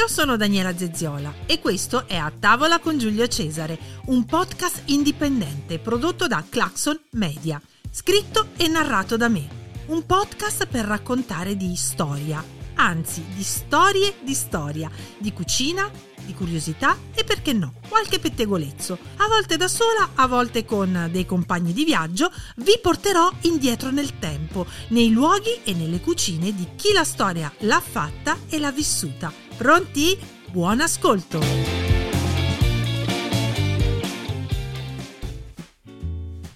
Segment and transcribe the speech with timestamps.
[0.00, 5.78] Io sono Daniela Zezziola e questo è A Tavola con Giulio Cesare, un podcast indipendente
[5.78, 9.46] prodotto da Claxon Media, scritto e narrato da me.
[9.88, 12.42] Un podcast per raccontare di storia,
[12.76, 15.90] anzi di storie di storia, di cucina,
[16.24, 18.96] di curiosità e perché no, qualche pettegolezzo.
[19.16, 24.18] A volte da sola, a volte con dei compagni di viaggio, vi porterò indietro nel
[24.18, 29.49] tempo, nei luoghi e nelle cucine di chi la storia l'ha fatta e l'ha vissuta.
[29.60, 30.18] Pronti?
[30.50, 31.38] Buon ascolto!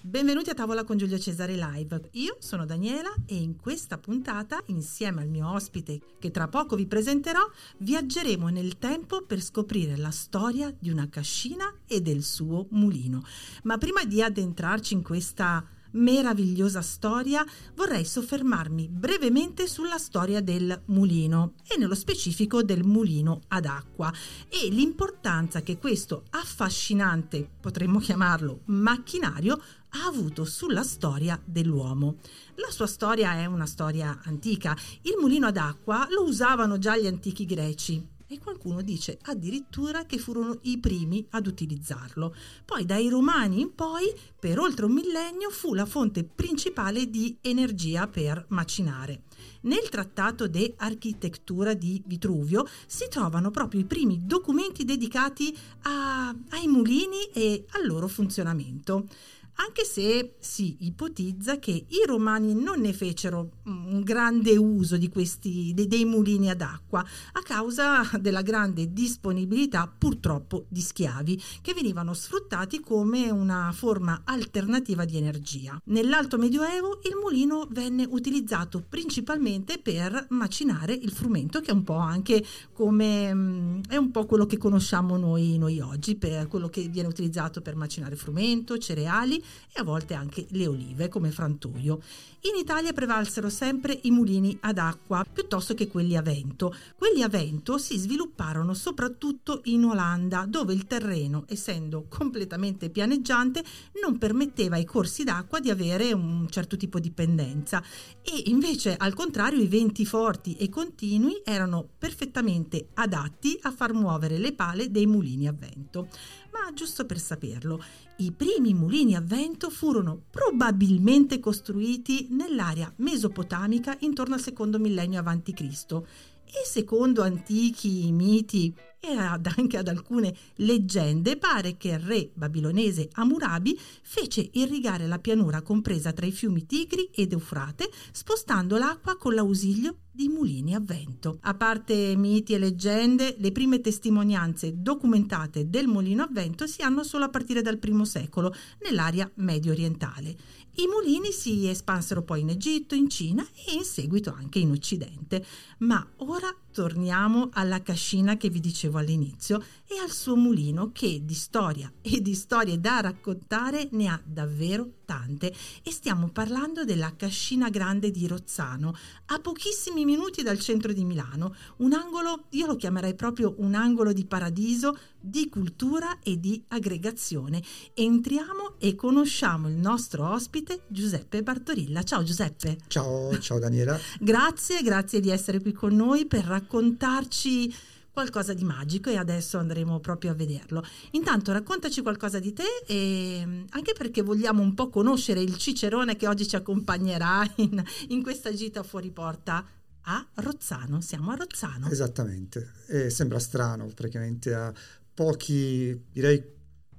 [0.01, 2.09] Benvenuti a tavola con Giulio Cesare Live.
[2.13, 6.87] Io sono Daniela e in questa puntata, insieme al mio ospite che tra poco vi
[6.87, 7.47] presenterò,
[7.77, 13.23] viaggeremo nel tempo per scoprire la storia di una cascina e del suo mulino.
[13.65, 15.63] Ma prima di addentrarci in questa
[15.95, 17.45] meravigliosa storia,
[17.75, 24.13] vorrei soffermarmi brevemente sulla storia del mulino e nello specifico del mulino ad acqua
[24.49, 32.17] e l'importanza che questo affascinante, potremmo chiamarlo macchinario, ha avuto sulla storia dell'uomo.
[32.55, 34.75] La sua storia è una storia antica.
[35.03, 40.17] Il mulino ad acqua lo usavano già gli antichi greci e qualcuno dice addirittura che
[40.17, 42.35] furono i primi ad utilizzarlo.
[42.65, 48.07] Poi dai Romani in poi, per oltre un millennio, fu la fonte principale di energia
[48.07, 49.23] per macinare.
[49.61, 56.67] Nel trattato De Architettura di Vitruvio si trovano proprio i primi documenti dedicati a, ai
[56.67, 59.07] mulini e al loro funzionamento
[59.55, 65.71] anche se si ipotizza che i romani non ne fecero un grande uso di questi
[65.73, 72.13] dei, dei mulini ad acqua a causa della grande disponibilità purtroppo di schiavi che venivano
[72.13, 75.79] sfruttati come una forma alternativa di energia.
[75.85, 81.95] Nell'Alto Medioevo il mulino venne utilizzato principalmente per macinare il frumento che è un po'
[81.95, 86.87] anche come mm, è un po' quello che conosciamo noi, noi oggi per quello che
[86.89, 89.43] viene utilizzato per macinare frumento, cereali
[89.73, 92.01] e a volte anche le olive come frantoio.
[92.41, 96.75] In Italia prevalsero sempre i mulini ad acqua piuttosto che quelli a vento.
[96.95, 103.63] Quelli a vento si svilupparono soprattutto in Olanda, dove il terreno, essendo completamente pianeggiante,
[104.01, 107.83] non permetteva ai corsi d'acqua di avere un certo tipo di pendenza
[108.21, 114.37] e invece al contrario i venti forti e continui erano perfettamente adatti a far muovere
[114.37, 116.07] le pale dei mulini a vento.
[116.55, 117.83] Ma giusto per saperlo,
[118.19, 126.01] i primi mulini a vento furono probabilmente costruiti nell'area mesopotamica intorno al secondo millennio a.C.
[126.45, 133.77] e secondo antichi miti e anche ad alcune leggende pare che il re babilonese Hammurabi
[134.01, 139.97] fece irrigare la pianura compresa tra i fiumi Tigri ed Eufrate spostando l'acqua con l'ausilio
[140.15, 141.39] di mulini a vento.
[141.41, 147.03] A parte miti e leggende, le prime testimonianze documentate del mulino a vento si hanno
[147.03, 150.35] solo a partire dal primo secolo nell'area medio orientale.
[150.77, 155.45] I mulini si espansero poi in Egitto, in Cina e in seguito anche in Occidente.
[155.79, 161.33] Ma ora torniamo alla cascina che vi dicevo all'inizio e al suo mulino che di
[161.33, 165.53] storia e di storie da raccontare ne ha davvero tante.
[165.83, 168.93] E stiamo parlando della cascina grande di Rozzano
[169.27, 171.55] a pochissimi minuti dal centro di Milano.
[171.77, 177.63] Un angolo io lo chiamerei proprio un angolo di paradiso di cultura e di aggregazione.
[177.93, 182.03] Entriamo e conosciamo il nostro ospite Giuseppe Bartorilla.
[182.03, 182.77] Ciao Giuseppe.
[182.87, 183.97] Ciao ciao Daniela.
[184.19, 187.73] Grazie grazie di essere qui con noi per raccontare raccontarci
[188.11, 190.83] qualcosa di magico e adesso andremo proprio a vederlo.
[191.11, 196.27] Intanto raccontaci qualcosa di te e anche perché vogliamo un po' conoscere il Cicerone che
[196.27, 199.65] oggi ci accompagnerà in, in questa gita fuori porta
[200.07, 201.01] a Rozzano.
[201.01, 201.89] Siamo a Rozzano.
[201.89, 204.73] Esattamente, e sembra strano praticamente a
[205.13, 206.41] pochi, direi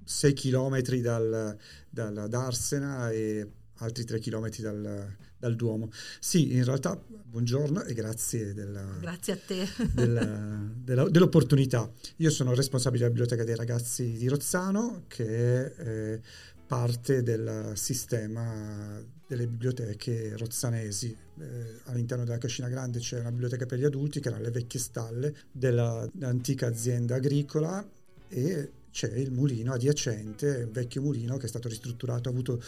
[0.05, 1.56] 6 chilometri dal,
[1.88, 5.91] dal, da Arsena e altri 3 chilometri dal, dal Duomo.
[6.19, 9.69] Sì, in realtà buongiorno e grazie, della, grazie a te.
[9.93, 11.91] della, della, dell'opportunità.
[12.17, 16.21] Io sono responsabile della Biblioteca dei Ragazzi di Rozzano, che è eh,
[16.67, 21.17] parte del sistema delle biblioteche rozzanesi.
[21.39, 24.81] Eh, all'interno della Cascina Grande c'è una biblioteca per gli adulti, che erano le vecchie
[24.81, 27.87] stalle dell'antica azienda agricola
[28.29, 32.62] e c'è il mulino adiacente, il vecchio mulino che è stato ristrutturato, ha avuto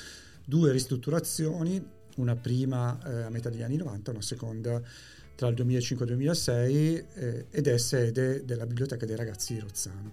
[0.44, 1.82] due ristrutturazioni,
[2.18, 4.80] una prima eh, a metà degli anni 90, una seconda
[5.34, 9.60] tra il 2005 e il 2006 eh, ed è sede della Biblioteca dei Ragazzi di
[9.60, 10.12] Rozzano.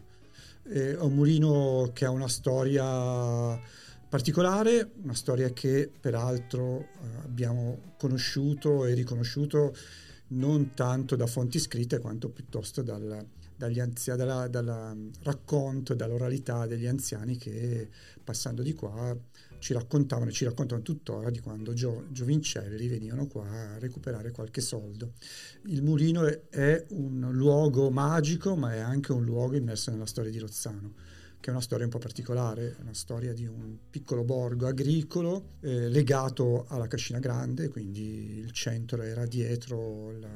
[0.63, 3.59] è un mulino che ha una storia
[4.07, 6.87] particolare, una storia che peraltro eh,
[7.23, 9.75] abbiamo conosciuto e riconosciuto
[10.27, 13.25] non tanto da fonti scritte quanto piuttosto dal,
[13.55, 17.89] dagli anzi- dalla, dalla racconto, dall'oralità degli anziani che
[18.23, 19.15] passando di qua
[19.65, 24.61] ci raccontavano e ci raccontano tuttora di quando gio- giovincelli venivano qua a recuperare qualche
[24.61, 25.13] soldo.
[25.63, 30.29] Il mulino è, è un luogo magico, ma è anche un luogo immerso nella storia
[30.29, 30.93] di Rozzano
[31.39, 35.89] che è una storia un po' particolare, una storia di un piccolo borgo agricolo eh,
[35.89, 40.27] legato alla Cascina Grande, quindi il centro era dietro la,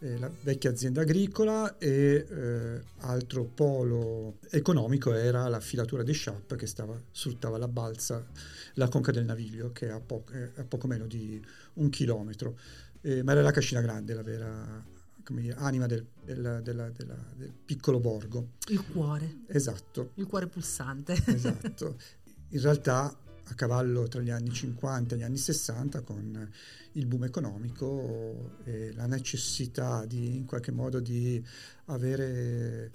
[0.00, 6.56] eh, la vecchia azienda agricola e eh, altro polo economico era la filatura dei Sciap
[6.56, 8.26] che stava, sfruttava la balsa,
[8.74, 11.42] la conca del Naviglio che è a, po- è a poco meno di
[11.74, 12.58] un chilometro,
[13.02, 14.84] eh, ma era la Cascina Grande la vera
[15.28, 18.52] dire, anima del, del, della, della, del, piccolo borgo.
[18.68, 19.42] Il cuore.
[19.46, 20.12] Esatto.
[20.14, 21.12] Il cuore pulsante.
[21.26, 21.96] Esatto.
[22.52, 26.50] In realtà a cavallo tra gli anni 50 e gli anni 60 con
[26.92, 31.42] il boom economico e la necessità di in qualche modo di
[31.86, 32.90] avere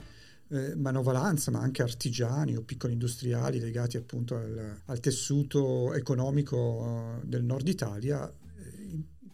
[0.49, 7.43] eh, manovalanza ma anche artigiani o piccoli industriali legati appunto al, al tessuto economico del
[7.43, 8.31] nord Italia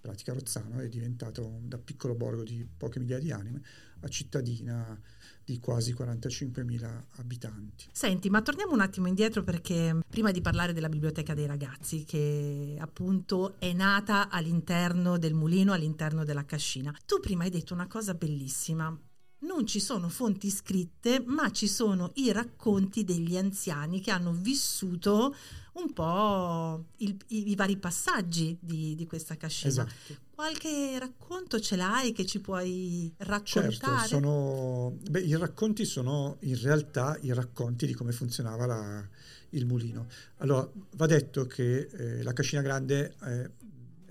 [0.01, 3.61] pratica Rozzano è diventato da piccolo borgo di poche migliaia di anime
[4.01, 4.99] a cittadina
[5.43, 7.85] di quasi 45.000 abitanti.
[7.91, 12.75] Senti, ma torniamo un attimo indietro perché prima di parlare della biblioteca dei ragazzi, che
[12.79, 18.13] appunto è nata all'interno del mulino, all'interno della cascina, tu prima hai detto una cosa
[18.13, 18.97] bellissima.
[19.41, 25.35] Non ci sono fonti scritte, ma ci sono i racconti degli anziani che hanno vissuto
[25.73, 29.69] un po' il, i, i, vari passaggi di, di questa cascina.
[29.69, 30.29] Esatto.
[30.29, 33.71] Qualche racconto ce l'hai che ci puoi raccontare?
[33.71, 39.07] Certo, sono, beh, i racconti sono in realtà i racconti di come funzionava la,
[39.51, 40.07] il mulino.
[40.37, 43.49] Allora, va detto che eh, la cascina grande eh,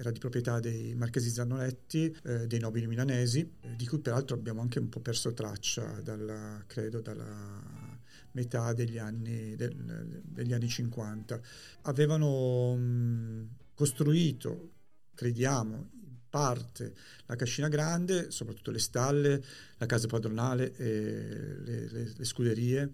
[0.01, 4.63] era di proprietà dei marchesi Zannoletti, eh, dei nobili milanesi, eh, di cui peraltro abbiamo
[4.63, 7.99] anche un po' perso traccia, dalla, credo, dalla
[8.33, 11.39] metà degli anni, del, degli anni 50.
[11.83, 14.71] Avevano mh, costruito,
[15.15, 16.95] crediamo, in parte
[17.27, 19.45] la cascina grande, soprattutto le stalle,
[19.77, 22.91] la casa padronale e le, le, le scuderie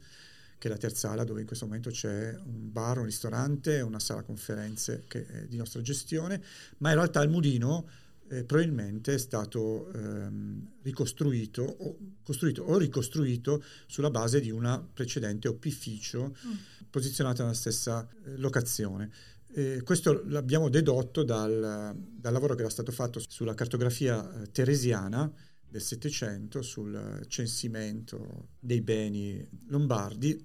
[0.59, 4.01] che è la terza ala dove in questo momento c'è un bar, un ristorante, una
[4.01, 6.43] sala conferenze che è di nostra gestione,
[6.79, 7.87] ma in realtà il mulino
[8.29, 15.49] eh, probabilmente è stato ehm, ricostruito o, costruito o ricostruito sulla base di una precedente
[15.49, 16.53] opificio mm.
[16.91, 19.11] posizionata nella stessa eh, locazione.
[19.53, 25.33] Eh, questo l'abbiamo dedotto dal, dal, lavoro che era stato fatto sulla cartografia eh, teresiana
[25.69, 30.45] del Settecento, sul censimento dei beni lombardi,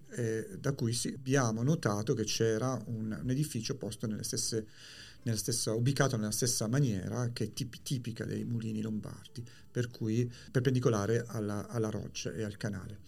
[0.60, 4.68] da cui abbiamo notato che c'era un, un edificio posto nelle stesse
[5.24, 10.32] nella stessa, ubicato nella stessa maniera che è tip, tipica dei mulini lombardi, per cui
[10.52, 13.00] perpendicolare alla, alla roccia e al canale.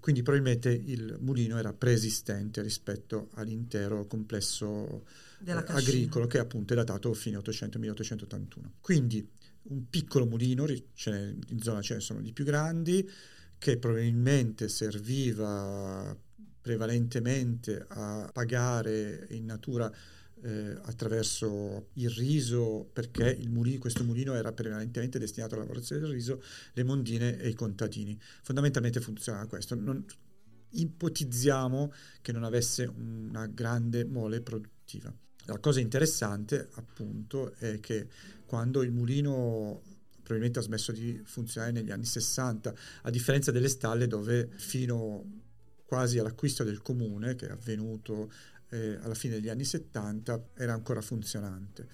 [0.00, 5.04] Quindi probabilmente il mulino era preesistente rispetto all'intero complesso
[5.44, 8.46] eh, agricolo che appunto è datato fine 800-1881.
[8.80, 9.28] Quindi
[9.62, 13.08] un piccolo mulino, in zona ce ne sono di più grandi,
[13.58, 16.16] che probabilmente serviva
[16.60, 19.90] prevalentemente a pagare in natura
[20.42, 26.10] eh, attraverso il riso, perché il mulino, questo mulino era prevalentemente destinato alla lavorazione del
[26.10, 28.18] riso, le mondine e i contadini.
[28.42, 29.74] Fondamentalmente funzionava questo.
[29.74, 30.04] Non,
[30.70, 35.12] ipotizziamo che non avesse una grande mole produttiva.
[35.46, 38.06] La cosa interessante, appunto, è che
[38.50, 39.80] quando il mulino
[40.24, 45.24] probabilmente ha smesso di funzionare negli anni 60, a differenza delle stalle dove fino
[45.86, 48.28] quasi all'acquisto del comune, che è avvenuto
[48.70, 51.86] eh, alla fine degli anni 70 era ancora funzionante.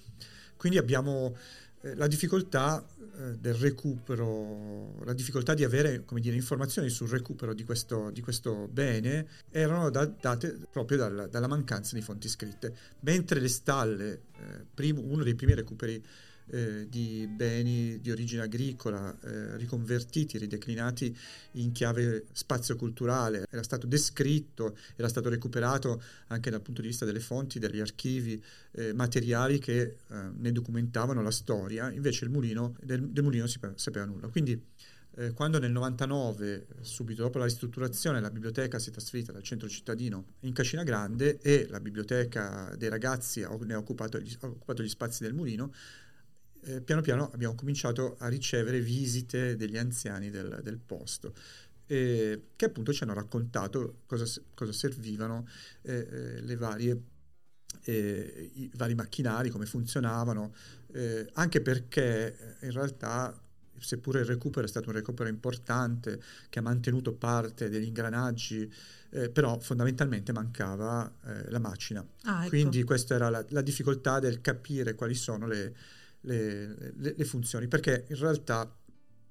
[0.56, 1.36] Quindi abbiamo
[1.82, 2.82] eh, la difficoltà
[3.18, 8.66] eh, del recupero, la difficoltà di avere dire, informazioni sul recupero di questo, di questo
[8.72, 14.64] bene erano da, date proprio dal, dalla mancanza di fonti scritte, mentre le stalle, eh,
[14.72, 16.02] primo, uno dei primi recuperi
[16.48, 21.16] eh, di beni di origine agricola eh, riconvertiti, rideclinati
[21.52, 23.46] in chiave spazio-culturale.
[23.50, 28.42] Era stato descritto, era stato recuperato anche dal punto di vista delle fonti, degli archivi
[28.72, 29.96] eh, materiali che eh,
[30.36, 34.28] ne documentavano la storia, invece il mulino, del, del mulino si sapeva nulla.
[34.28, 34.60] Quindi
[35.18, 39.66] eh, quando nel 99, subito dopo la ristrutturazione, la biblioteca si è trasferita dal centro
[39.66, 44.82] cittadino in Cascina Grande e la biblioteca dei ragazzi ne ha occupato gli, ha occupato
[44.82, 45.72] gli spazi del mulino,
[46.66, 51.32] eh, piano piano abbiamo cominciato a ricevere visite degli anziani del, del posto.
[51.88, 55.46] Eh, che appunto ci hanno raccontato cosa, cosa servivano
[55.82, 57.00] eh, eh le varie,
[57.84, 60.52] eh, i vari macchinari, come funzionavano,
[60.92, 63.40] eh, anche perché in realtà
[63.78, 68.72] seppure il recupero è stato un recupero importante che ha mantenuto parte degli ingranaggi,
[69.10, 72.04] eh, però fondamentalmente mancava eh, la macina.
[72.22, 72.48] Ah, ecco.
[72.48, 75.74] Quindi questa era la, la, difficoltà del capire quali sono le,
[76.26, 78.70] le, le, le, funzioni, perché in realtà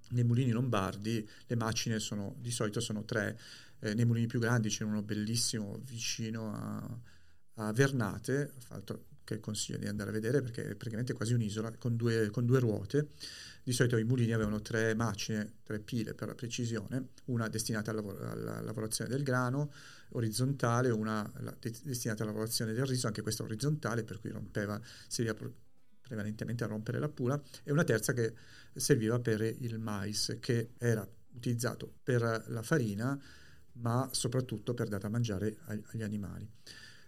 [0.09, 3.39] nei mulini lombardi le macine sono, di solito sono tre,
[3.79, 6.99] eh, nei mulini più grandi c'è uno bellissimo vicino a,
[7.65, 8.53] a Vernate,
[9.23, 12.59] che consiglio di andare a vedere perché è praticamente quasi un'isola con due, con due
[12.59, 13.09] ruote.
[13.63, 18.03] Di solito i mulini avevano tre macine, tre pile per la precisione, una destinata alla,
[18.29, 19.71] alla lavorazione del grano
[20.09, 25.35] orizzontale, una la, destinata alla lavorazione del riso, anche questa orizzontale, per cui rompeva, serviva
[26.05, 28.33] prevalentemente a rompere la pula, e una terza che
[28.73, 33.19] serviva per il mais, che era utilizzato per la farina,
[33.73, 36.49] ma soprattutto per dare da mangiare agli animali.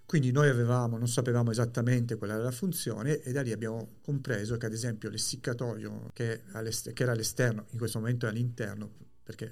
[0.06, 4.56] Quindi noi avevamo, non sapevamo esattamente qual era la funzione e da lì abbiamo compreso
[4.56, 6.44] che ad esempio l'essiccatoio che,
[6.94, 8.90] che era all'esterno, in questo momento è all'interno
[9.22, 9.52] perché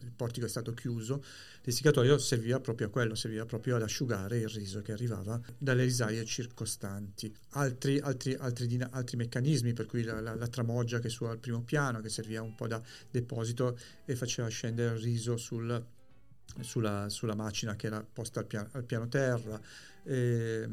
[0.00, 1.22] il portico è stato chiuso,
[1.62, 6.24] l'essiccatoio serviva proprio a quello, serviva proprio ad asciugare il riso che arrivava dalle risaie
[6.24, 7.34] circostanti.
[7.50, 11.62] Altri, altri, altri, altri meccanismi, per cui la, la, la, tramoggia che su al primo
[11.62, 15.84] piano, che serviva un po' da deposito e faceva scendere il riso sul,
[16.60, 19.60] sulla, sulla, macina che era posta al piano, al piano terra,
[20.04, 20.68] eh,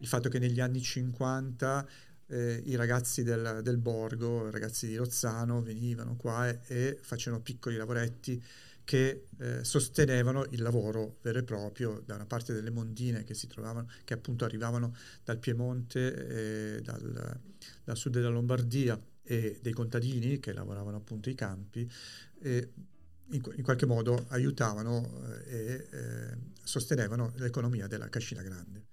[0.00, 1.86] il fatto che negli anni 50
[2.28, 7.42] eh, i ragazzi del, del, borgo, i ragazzi di Rozzano venivano qua e, e facevano
[7.42, 8.42] piccoli lavoretti
[8.84, 13.46] che eh, sostenevano il lavoro vero e proprio da una parte delle mondine che si
[13.46, 14.94] trovavano, che appunto arrivavano
[15.24, 17.38] dal Piemonte, e dal,
[17.84, 21.86] dal sud della Lombardia e dei contadini che lavoravano appunto i campi.
[22.40, 22.70] E
[23.30, 28.86] in, in qualche modo aiutavano eh, e eh, sostenevano l'economia della Cascina Grande.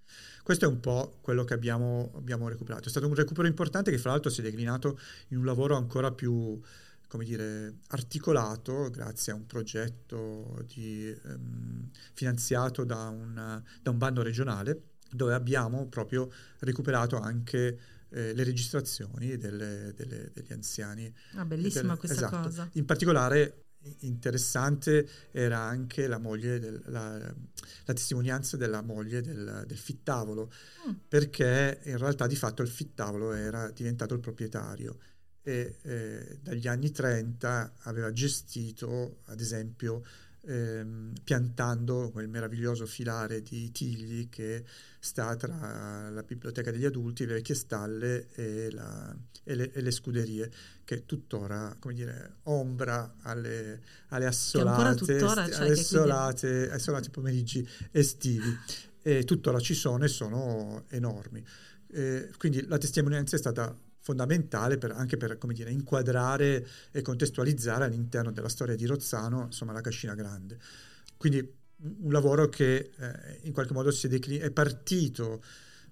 [0.43, 2.87] Questo è un po' quello che abbiamo, abbiamo, recuperato.
[2.87, 4.99] È stato un recupero importante che fra l'altro si è declinato
[5.29, 6.59] in un lavoro ancora più
[7.07, 14.21] come dire, articolato grazie a un progetto di, ehm, finanziato da un, da un bando
[14.21, 21.11] regionale dove abbiamo proprio recuperato anche eh, le registrazioni delle, delle, degli anziani.
[21.33, 22.47] Ah, bellissima delle, questa esatto.
[22.47, 22.69] cosa.
[22.73, 23.64] In particolare
[23.99, 30.51] interessante era anche la, del, la, la testimonianza della moglie del, del fittavolo,
[30.87, 30.93] mm.
[31.07, 34.97] perché in realtà di fatto il fittavolo era diventato il proprietario
[35.47, 40.03] e eh, dagli anni 30 aveva gestito, ad esempio,
[40.45, 44.63] ehm, piantando quel meraviglioso filare di tigli che
[44.99, 49.91] sta tra la biblioteca degli adulti, le vecchie stalle e, la, e, le, e le,
[49.91, 50.51] scuderie,
[50.83, 56.73] che tuttora, come dire, ombra alle, alle assolate, tuttora, cioè alle assolate, quindi...
[56.73, 58.57] assolati pomeriggi estivi.
[59.01, 61.45] E tuttora ci sono e sono enormi.
[61.91, 63.75] Eh, quindi la testimonianza è stata
[64.05, 69.81] fondamentale per, anche per dire, inquadrare e contestualizzare all'interno della storia di Rozzano insomma, la
[69.81, 70.59] Cascina Grande.
[71.17, 71.39] Quindi
[72.01, 75.43] un lavoro che eh, in qualche modo è, declin- è partito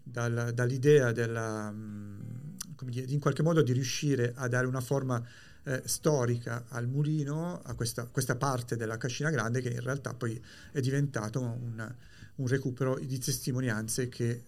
[0.04, 2.20] dal, dall'idea della, mm,
[2.84, 5.20] dire, in qualche modo di riuscire a dare una forma
[5.64, 10.40] eh, storica al mulino, a questa, questa, parte della Cascina Grande che in realtà poi
[10.72, 11.96] è diventato un,
[12.36, 14.46] un recupero di testimonianze che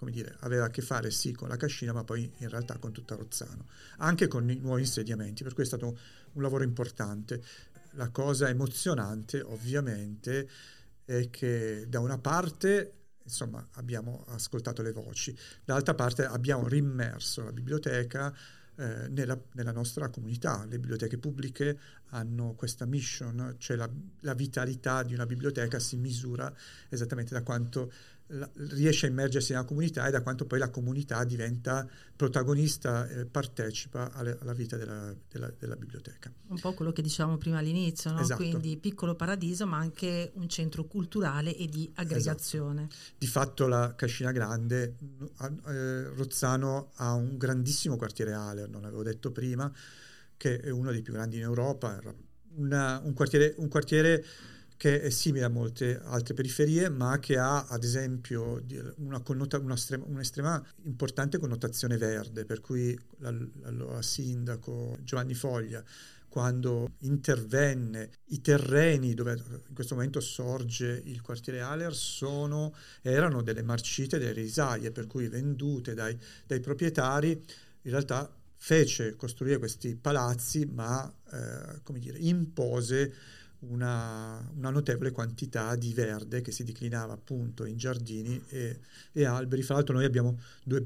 [0.00, 2.90] come dire, aveva a che fare sì con la Cascina, ma poi in realtà con
[2.90, 3.66] tutta Rozzano,
[3.98, 5.98] anche con i nuovi insediamenti, per cui è stato
[6.32, 7.42] un lavoro importante.
[7.92, 10.48] La cosa emozionante, ovviamente,
[11.04, 17.52] è che da una parte insomma, abbiamo ascoltato le voci, dall'altra parte abbiamo rimmerso la
[17.52, 18.34] biblioteca
[18.76, 20.64] eh, nella, nella, nostra comunità.
[20.64, 21.78] Le biblioteche pubbliche
[22.10, 23.88] hanno questa mission, cioè la,
[24.20, 26.52] la vitalità di una biblioteca si misura
[26.88, 27.90] esattamente da quanto
[28.74, 34.12] riesce a immergersi nella comunità e da quanto poi la comunità diventa protagonista e partecipa
[34.12, 36.32] alle, alla vita della, della, della, biblioteca.
[36.48, 38.20] Un po' quello che dicevamo prima all'inizio, no?
[38.20, 38.40] esatto.
[38.42, 42.86] quindi piccolo paradiso ma anche un centro culturale e di aggregazione.
[42.88, 43.14] Esatto.
[43.18, 44.96] Di fatto la Cascina Grande,
[45.66, 49.70] eh, Rozzano ha un grandissimo quartiere Ale, non l'avevo detto prima,
[50.40, 52.00] che è uno dei più grandi in Europa,
[52.54, 54.24] una, un quartiere, un quartiere
[54.78, 58.64] che è simile a molte altre periferie, ma che ha ad esempio
[58.96, 65.84] una, connota, una estrema, un'estrema importante connotazione verde, per cui l'allora sindaco Giovanni Foglia
[66.26, 73.62] quando intervenne i terreni dove in questo momento sorge il quartiere Aller sono, erano delle
[73.62, 80.66] marcite, delle risaie, per cui vendute dai, dai proprietari, in realtà fece costruire questi palazzi,
[80.66, 83.12] ma eh, come dire, impose
[83.60, 88.80] una, una, notevole quantità di verde che si declinava appunto in giardini e,
[89.12, 89.62] e alberi.
[89.62, 90.82] Fra l'altro noi abbiamo due,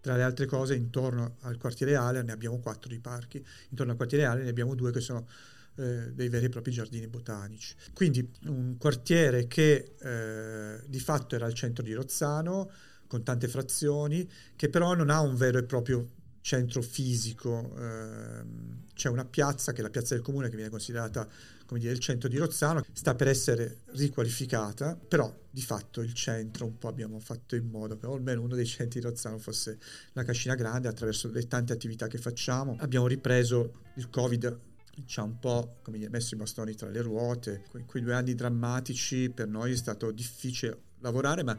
[0.00, 3.98] Tra le altre cose, intorno al quartiere Ale ne abbiamo quattro di parchi, intorno al
[3.98, 5.28] quartiere Ale ne abbiamo due che sono
[5.76, 7.74] eh, dei veri e propri giardini botanici.
[7.92, 12.70] Quindi un quartiere che eh, di fatto era al centro di Rozzano,
[13.06, 14.26] con tante frazioni,
[14.56, 16.08] che però non ha un vero e proprio
[16.42, 17.74] centro fisico.
[17.78, 18.44] Eh,
[18.92, 21.26] c'è una piazza, che è la piazza del comune, che viene considerata
[21.64, 26.66] come dire, il centro di Rozzano, sta per essere riqualificata, però di fatto il centro
[26.66, 29.78] un po' abbiamo fatto in modo che almeno uno dei centri di Rozzano fosse
[30.12, 32.76] la Cascina Grande attraverso le tante attività che facciamo.
[32.80, 34.58] Abbiamo ripreso il Covid
[35.06, 37.64] ci ha un po' come dire, messo i bastoni tra le ruote.
[37.74, 41.58] In quei due anni drammatici per noi è stato difficile lavorare, ma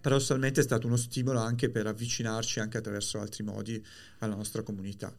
[0.00, 3.84] paradossalmente è stato uno stimolo anche per avvicinarci anche attraverso altri modi
[4.18, 5.14] alla nostra comunità.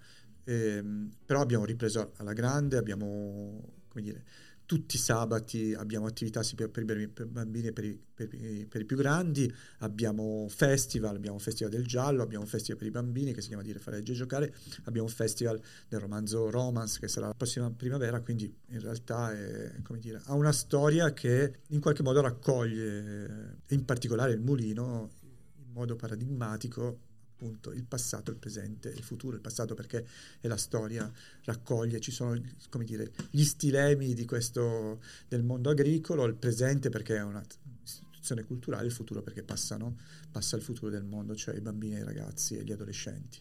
[0.45, 4.23] Ehm, però abbiamo ripreso alla grande, abbiamo come dire,
[4.67, 8.27] tutti i sabati abbiamo attività per, i bambini e per i, per,
[8.67, 13.33] per i, più grandi, abbiamo festival, abbiamo festival del giallo, abbiamo festival per i bambini
[13.33, 17.33] che si chiama Dire, fare, e giocare, abbiamo festival del romanzo Romance che sarà la
[17.33, 23.59] prossima primavera, quindi in realtà è, dire, ha una storia che in qualche modo raccoglie,
[23.69, 25.11] in particolare il mulino,
[25.55, 27.05] in modo paradigmatico
[27.37, 30.05] appunto il passato, il presente, il futuro, il passato perché
[30.39, 31.09] è la storia,
[31.43, 37.15] raccoglie, ci sono come dire, gli stilemi di questo, del mondo agricolo, il presente perché
[37.17, 39.97] è un'istituzione culturale, il futuro perché passano,
[40.31, 43.39] passa il futuro del mondo, cioè i bambini, i ragazzi e gli adolescenti.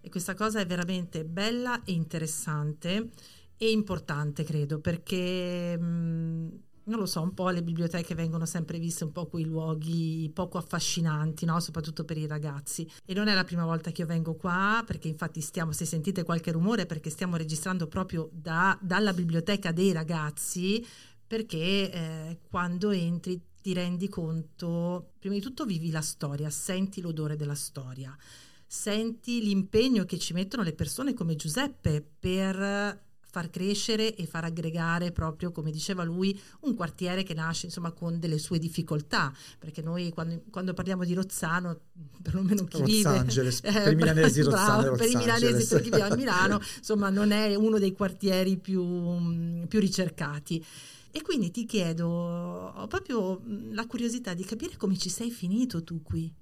[0.00, 3.10] E questa cosa è veramente bella e interessante
[3.58, 9.04] e importante, credo, perché mh, non lo so, un po' le biblioteche vengono sempre viste
[9.04, 11.58] un po' quei luoghi poco affascinanti, no?
[11.60, 12.88] soprattutto per i ragazzi.
[13.04, 16.22] E non è la prima volta che io vengo qua, perché infatti stiamo, se sentite
[16.22, 20.84] qualche rumore, perché stiamo registrando proprio da, dalla biblioteca dei ragazzi,
[21.26, 27.34] perché eh, quando entri ti rendi conto, prima di tutto vivi la storia, senti l'odore
[27.34, 28.16] della storia,
[28.64, 33.04] senti l'impegno che ci mettono le persone come Giuseppe per
[33.36, 38.18] far crescere e far aggregare proprio, come diceva lui, un quartiere che nasce insomma con
[38.18, 41.80] delle sue difficoltà, perché noi quando, quando parliamo di Rozzano,
[42.22, 43.78] perlomeno chi Rozzangeles, vive...
[43.78, 47.30] Eh, per i milanesi Rozzano Per i milanesi, per chi vive a Milano, insomma non
[47.30, 50.64] è uno dei quartieri più, più ricercati.
[51.10, 56.00] E quindi ti chiedo, ho proprio la curiosità di capire come ci sei finito tu
[56.02, 56.32] qui.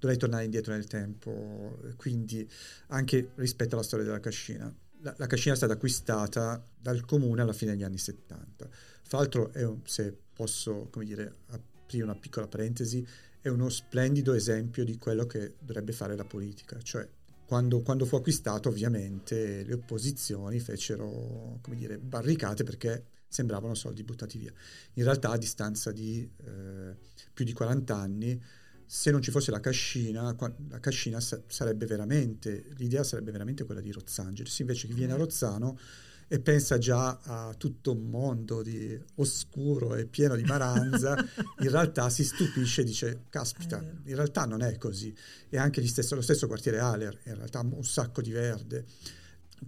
[0.00, 2.44] Dovrei tornare indietro nel tempo, quindi
[2.88, 7.52] anche rispetto alla storia della cascina la, la, cascina è stata acquistata dal comune alla
[7.52, 8.68] fine degli anni 70.
[9.02, 13.06] Fra l'altro, un, se posso dire, aprire una piccola parentesi,
[13.40, 16.80] è uno splendido esempio di quello che dovrebbe fare la politica.
[16.80, 17.06] Cioè,
[17.44, 24.52] quando, quando fu acquistato, ovviamente, le opposizioni fecero dire, barricate perché sembravano soldi buttati via.
[24.94, 26.96] In realtà, a distanza di eh,
[27.32, 28.42] più di 40 anni,
[28.94, 30.36] se non ci fosse la cascina,
[30.68, 35.78] la cascina sarebbe veramente, l'idea sarebbe veramente quella di Rozzangeles, invece chi viene a Rozzano
[36.28, 41.16] e pensa già a tutto un mondo di oscuro e pieno di maranza,
[41.60, 45.14] in realtà si stupisce e dice, caspita, in realtà non è così.
[45.48, 48.84] E anche stesso, lo stesso quartiere Aller, in realtà un sacco di verde.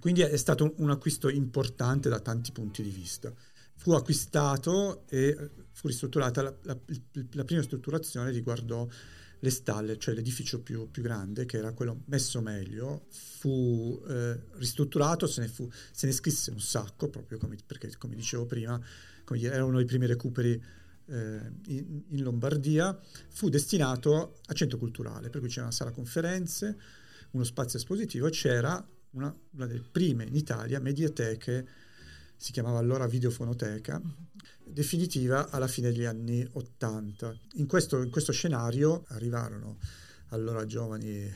[0.00, 3.32] Quindi è stato un acquisto importante da tanti punti di vista.
[3.84, 6.78] Fu acquistato e fu ristrutturata, la, la,
[7.32, 8.88] la prima strutturazione riguardò
[9.40, 15.26] le stalle, cioè l'edificio più, più, grande, che era quello messo meglio, fu eh, ristrutturato,
[15.26, 18.80] se ne, fu, se ne, scrisse un sacco, proprio come, perché come dicevo prima,
[19.22, 24.78] come dire, era uno dei primi recuperi eh, in, in, Lombardia, fu destinato a centro
[24.78, 26.78] culturale, per cui c'era una sala conferenze,
[27.32, 31.68] uno spazio espositivo e c'era una, una delle prime in Italia mediateche,
[32.44, 34.02] si chiamava allora videofonoteca,
[34.62, 37.34] definitiva alla fine degli anni Ottanta.
[37.54, 39.78] In questo, in questo scenario arrivarono
[40.28, 41.26] allora giovani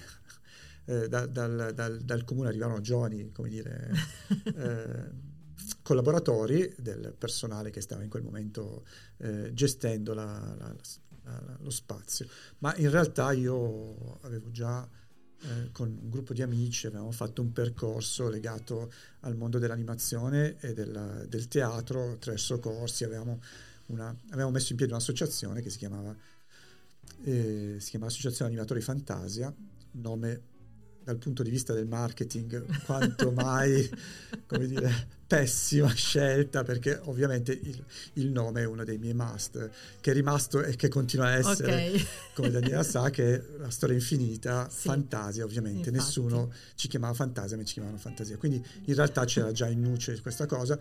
[0.84, 3.90] eh, da, dal, dal, dal, comune arrivarono giovani, come dire,
[4.54, 5.10] eh,
[5.80, 8.84] collaboratori del personale che stava in quel momento
[9.16, 10.76] eh, gestendo la, la,
[11.22, 12.28] la, lo spazio.
[12.58, 14.86] Ma in realtà io avevo già
[15.40, 20.72] eh, con un gruppo di amici avevamo fatto un percorso legato al mondo dell'animazione e
[20.72, 23.40] della, del teatro attraverso corsi, avevamo,
[23.86, 26.14] una, avevamo, messo in piedi un'associazione che si chiamava,
[27.22, 29.54] eh, si chiamava Associazione Animatori Fantasia,
[29.92, 30.42] nome
[31.08, 33.88] dal punto di vista del marketing quanto mai
[34.46, 37.82] come dire, pessima scelta perché ovviamente il,
[38.14, 41.72] il, nome è uno dei miei must che è rimasto e che continua a essere
[41.72, 42.06] okay.
[42.34, 44.88] come Daniela sa che è la storia infinita sì.
[44.88, 45.96] fantasia ovviamente Infatti.
[45.96, 50.20] nessuno ci chiamava fantasia ma ci chiamavano fantasia quindi in realtà c'era già in nuce
[50.20, 50.78] questa cosa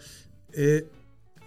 [0.50, 0.90] e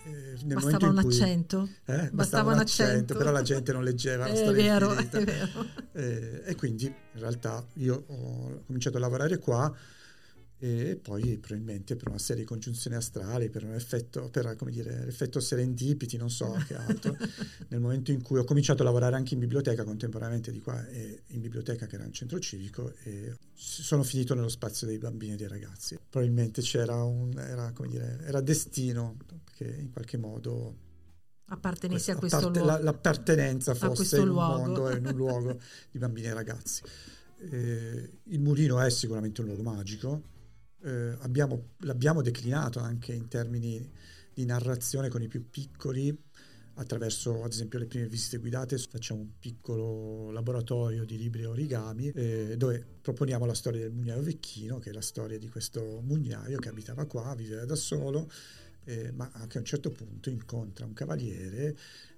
[0.04, 1.68] eh, bastava un cui, accento?
[1.84, 5.24] Eh, bastava, bastava, un accento, accento, però la gente non leggeva la storia vero, è
[5.24, 5.66] vero.
[5.92, 9.72] Eh, e quindi in realtà io ho cominciato a lavorare qua
[10.62, 15.06] e poi probabilmente per una serie di congiunzioni astrali, per un effetto, per come dire,
[15.06, 17.16] l'effetto serendipiti, non so che altro,
[17.68, 21.22] nel momento in cui ho cominciato a lavorare anche in biblioteca contemporaneamente di qua e
[21.28, 25.36] in biblioteca che era un centro civico e sono finito nello spazio dei bambini e
[25.36, 25.98] dei ragazzi.
[26.10, 29.16] Probabilmente c'era un, era come dire, era destino
[29.56, 30.76] che in qualche modo
[31.46, 32.76] appartenessi a questo apparte, luogo.
[32.76, 34.58] La, l'appartenenza fosse in un luogo.
[34.58, 35.58] mondo e in un luogo
[35.90, 36.82] di bambini e ragazzi.
[37.38, 40.22] Eh, il Mulino è sicuramente un luogo magico,
[40.82, 43.90] eh, abbiamo, l'abbiamo declinato anche in termini
[44.32, 46.16] di narrazione con i più piccoli
[46.74, 52.54] attraverso ad esempio le prime visite guidate facciamo un piccolo laboratorio di libri origami eh,
[52.56, 56.68] dove proponiamo la storia del mugnaio vecchino che è la storia di questo mugnaio che
[56.68, 58.30] abitava qua, viveva da solo
[58.84, 61.76] eh, ma anche a un certo punto incontra un cavaliere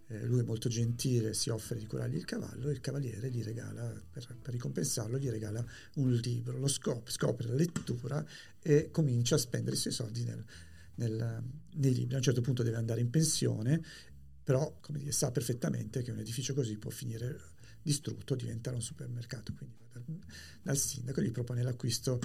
[0.08, 3.42] eh, lui è molto gentile, si offre di curargli il cavallo e il cavaliere gli
[3.42, 8.24] regala, per, per ricompensarlo, gli regala un libro, lo scopre, scopre la lettura
[8.60, 10.44] e comincia a spendere i suoi soldi nel,
[10.96, 11.42] nel,
[11.74, 12.14] nei libri.
[12.14, 13.82] A un certo punto deve andare in pensione,
[14.42, 17.38] però dire, sa perfettamente che un edificio così può finire
[17.80, 19.54] distrutto, diventare un supermercato.
[19.54, 20.04] Quindi dal,
[20.62, 22.20] dal sindaco gli propone l'acquisto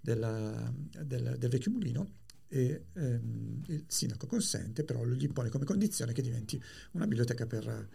[0.00, 0.72] della,
[1.04, 2.18] del, del vecchio mulino
[2.52, 6.60] e ehm, il sindaco consente, però gli pone come condizione che diventi
[6.92, 7.88] una biblioteca per,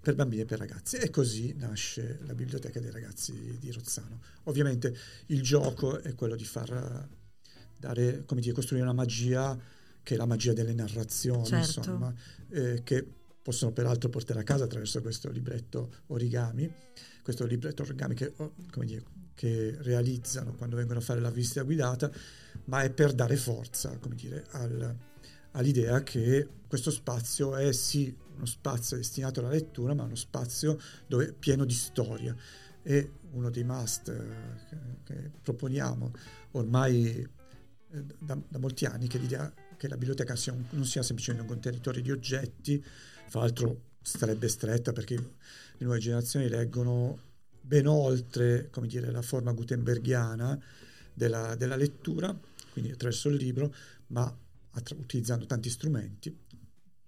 [0.00, 0.96] per, bambini e per ragazzi.
[0.96, 4.20] E così nasce la biblioteca dei ragazzi di Rozzano.
[4.44, 4.94] Ovviamente
[5.26, 7.08] il gioco è quello di far
[7.78, 9.58] dare, come dire, costruire una magia
[10.02, 11.78] che è la magia delle narrazioni, certo.
[11.78, 12.14] insomma,
[12.50, 13.06] eh, che
[13.44, 16.72] possono peraltro portare a casa attraverso questo libretto origami,
[17.22, 19.04] questo libretto origami che, oh, come dire,
[19.34, 22.10] che realizzano quando vengono a fare la visita guidata,
[22.64, 24.96] ma è per dare forza come dire, al,
[25.50, 31.34] all'idea che questo spazio è sì uno spazio destinato alla lettura, ma uno spazio dove,
[31.34, 32.34] pieno di storia.
[32.82, 36.12] E uno dei must eh, che, che proponiamo
[36.52, 41.02] ormai eh, da, da, molti anni che l'idea che la biblioteca sia un, non sia
[41.02, 42.82] semplicemente un contenitore di oggetti,
[43.28, 47.18] fra l'altro sarebbe stretta perché le nuove generazioni leggono
[47.60, 50.60] ben oltre come dire, la forma gutenberghiana
[51.12, 52.36] della, della lettura,
[52.72, 53.74] quindi attraverso il libro,
[54.08, 54.32] ma
[54.72, 56.36] attra- utilizzando tanti strumenti,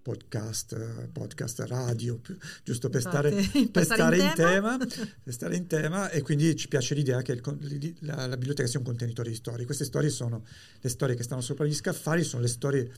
[0.01, 2.19] podcast, podcast radio,
[2.63, 3.29] giusto per stare,
[3.69, 4.77] per stare in, in, tema.
[4.77, 8.79] per stare in tema e quindi ci piace l'idea che il, la, la, biblioteca sia
[8.79, 9.65] un contenitore di storie.
[9.65, 10.45] Queste storie sono
[10.79, 12.89] le storie che stanno sopra gli scaffali, sono le storie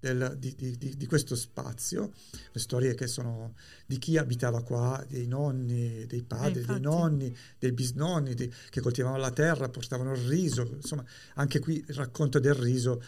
[0.00, 2.12] del, di, di, di, questo spazio,
[2.50, 3.54] le storie che sono
[3.86, 8.80] di chi abitava qua, dei nonni, dei padri, eh, dei nonni, dei bisnonni, dei, che
[8.80, 13.02] coltivavano la terra, portavano il riso, insomma anche qui il racconto del riso.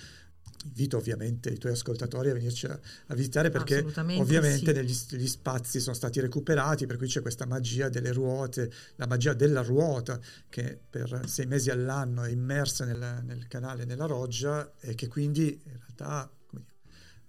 [0.65, 5.17] Invito ovviamente i tuoi ascoltatori a venirci a, a visitare perché ovviamente sì.
[5.17, 9.63] gli spazi sono stati recuperati, per cui c'è questa magia delle ruote, la magia della
[9.63, 15.09] ruota che per sei mesi all'anno è immersa nel, nel canale, nella roggia e che
[15.09, 16.31] quindi in realtà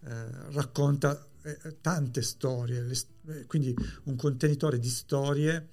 [0.05, 2.95] eh, racconta eh, tante storie, le,
[3.27, 5.69] eh, quindi un contenitore di storie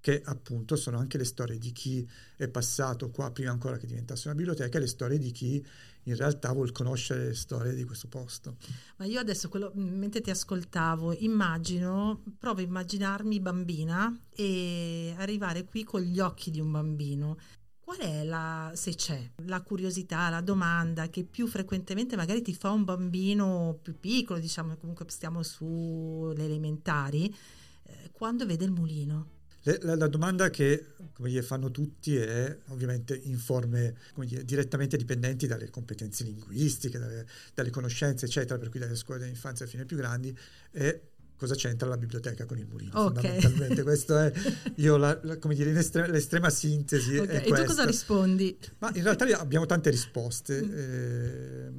[0.00, 4.28] che appunto sono anche le storie di chi è passato qua prima ancora che diventasse
[4.28, 5.66] una biblioteca e le storie di chi
[6.04, 8.56] in realtà vuol conoscere le storie di questo posto.
[8.96, 15.84] Ma io adesso, quello, mentre ti ascoltavo, immagino, provo a immaginarmi bambina e arrivare qui
[15.84, 17.36] con gli occhi di un bambino
[17.88, 22.70] qual è la, se c'è, la curiosità, la domanda che più frequentemente magari ti fa
[22.70, 27.34] un bambino più piccolo, diciamo comunque stiamo sulle elementari,
[27.84, 29.36] eh, quando vede il mulino?
[29.62, 35.70] La, la, domanda che dire, fanno tutti è ovviamente in forme dire, direttamente dipendenti dalle
[35.70, 40.36] competenze linguistiche, dalle, dalle, conoscenze, eccetera, per cui dalle scuole dell'infanzia fino ai più grandi,
[40.70, 41.00] è
[41.38, 43.40] cosa c'entra la biblioteca con il mulino okay.
[43.40, 44.32] fondamentalmente questo è
[44.76, 47.36] io la, la, come dire estrema, l'estrema sintesi okay.
[47.36, 48.58] e tu cosa rispondi?
[48.78, 50.72] ma in realtà abbiamo tante risposte mm.
[50.74, 51.72] eh,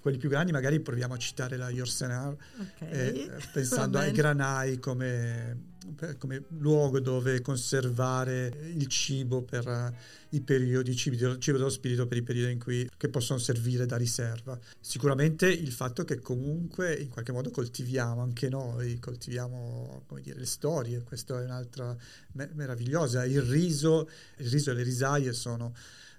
[0.00, 2.88] quelli più grandi magari proviamo a citare la Yorsenar okay.
[2.90, 5.74] eh, pensando ai granai come
[6.18, 11.70] come luogo dove conservare il cibo per uh, i periodi, il cibo, il cibo dello
[11.70, 14.58] spirito per i periodi in cui che possono servire da riserva.
[14.80, 20.46] Sicuramente il fatto che comunque in qualche modo coltiviamo anche noi, coltiviamo come dire, le
[20.46, 21.96] storie, questa è un'altra
[22.32, 23.24] me- meravigliosa.
[23.24, 25.74] Il riso, il riso e le risaie sono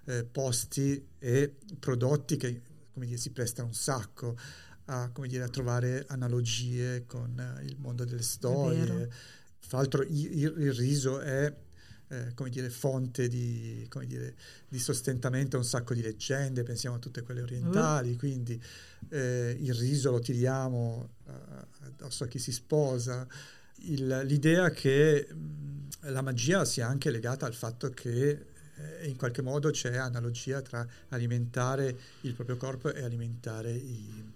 [0.06, 2.60] eh, posti e prodotti che
[2.92, 4.36] come dire, si prestano un sacco
[4.86, 9.10] a, dire, a trovare analogie con uh, il mondo delle storie
[9.68, 11.54] fra l'altro il, il riso è
[12.08, 14.34] eh, come dire, fonte di, come dire,
[14.66, 18.16] di, sostentamento a un sacco di leggende, pensiamo a tutte quelle orientali, uh.
[18.16, 18.60] quindi
[19.10, 21.32] eh, il riso lo tiriamo uh,
[21.84, 23.26] addosso a chi si sposa.
[23.82, 29.42] Il, l'idea che mh, la magia sia anche legata al fatto che eh, in qualche
[29.42, 34.32] modo c'è analogia tra alimentare il proprio corpo e alimentare i,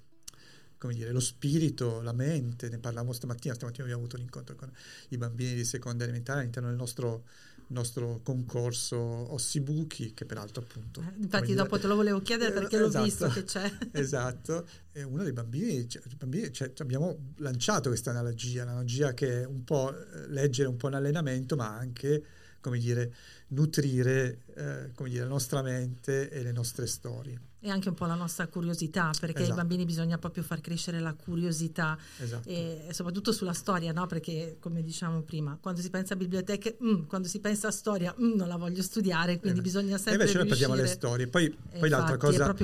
[0.91, 4.71] dire, lo spirito, la mente, ne parlavamo stamattina, stamattina abbiamo avuto un incontro con
[5.11, 7.25] i bambini di seconda elementare all'interno del nostro,
[7.69, 11.01] nostro concorso Ossibuchi, che peraltro appunto...
[11.01, 13.73] Eh, infatti dopo te lo volevo chiedere perché eh, l'ho esatto, visto che c'è.
[13.93, 19.47] esatto, e uno dei bambini, cioè, bambini cioè, abbiamo lanciato questa analogia, l'analogia che è
[19.47, 22.25] un po' eh, leggere un po' un allenamento, ma anche,
[22.61, 23.15] come dire,
[23.49, 27.51] nutrire eh, come dire, la nostra mente e le nostre storie.
[27.65, 29.51] E anche un po' la nostra curiosità, perché esatto.
[29.53, 32.49] ai bambini bisogna proprio far crescere la curiosità, esatto.
[32.49, 34.07] e soprattutto sulla storia, no?
[34.07, 38.15] perché come diciamo prima, quando si pensa a biblioteche, mm, quando si pensa a storia,
[38.21, 40.13] mm, non la voglio studiare, quindi eh, bisogna sempre...
[40.13, 41.29] E invece noi perdiamo le storie.
[41.29, 42.55] Poi, poi l'altra, cosa,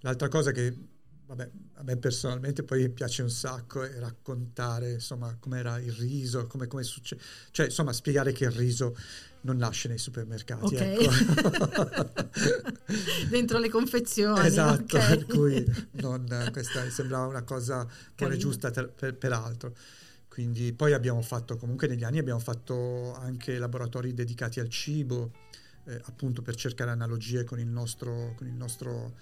[0.00, 0.76] l'altra cosa che
[1.34, 6.84] vabbè, a me personalmente poi piace un sacco raccontare insomma com'era il riso, come, come
[6.84, 7.20] succede,
[7.50, 8.96] cioè insomma spiegare che il riso
[9.42, 10.74] non nasce nei supermercati.
[10.74, 11.04] Okay.
[11.04, 12.12] Ecco.
[13.28, 14.46] Dentro le confezioni.
[14.46, 15.16] Esatto, okay.
[15.16, 15.64] per cui
[16.02, 19.74] non, questa sembrava una cosa buona giusta per, per, peraltro.
[20.28, 25.32] Quindi poi abbiamo fatto, comunque negli anni abbiamo fatto anche laboratori dedicati al cibo,
[25.84, 29.14] eh, appunto per cercare analogie con il nostro, con il nostro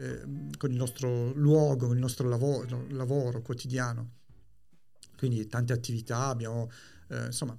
[0.00, 0.22] eh,
[0.56, 4.12] con il nostro luogo, con il nostro lavoro, lavoro quotidiano.
[5.18, 6.70] Quindi tante attività, abbiamo,
[7.08, 7.56] eh, insomma,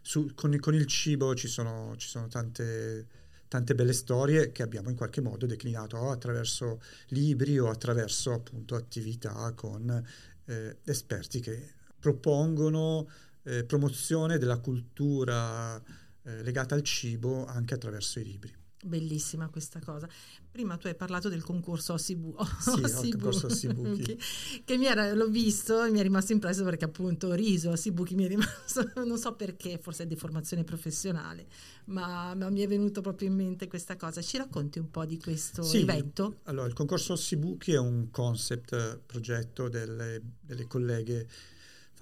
[0.00, 3.08] su, con, con, il cibo ci sono, ci sono tante,
[3.48, 8.76] tante, belle storie che abbiamo in qualche modo declinato o attraverso libri o attraverso appunto
[8.76, 10.04] attività con
[10.44, 13.08] eh, esperti che propongono
[13.42, 15.82] eh, promozione della cultura
[16.22, 18.61] eh, legata al cibo anche attraverso i libri.
[18.84, 20.08] Bellissima questa cosa.
[20.50, 24.18] Prima tu hai parlato del concorso Ossibu, sì, Ossibu, concorso Ossibuchi.
[24.64, 28.24] che mi era, l'ho visto e mi è rimasto impresso perché appunto riso Ossibuchi mi
[28.24, 31.46] è rimasto, non so perché, forse è di formazione professionale,
[31.86, 34.20] ma, ma, mi è venuto proprio in mente questa cosa.
[34.20, 36.40] Ci racconti un po' di questo sì, evento?
[36.44, 41.28] Allora, il concorso Ossibuchi è un concept progetto delle, delle colleghe